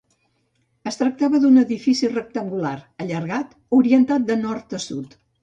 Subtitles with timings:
[0.91, 2.73] Es tractava d'un edifici rectangular,
[3.05, 3.53] allargat,
[3.83, 5.17] orientat de nord a sud.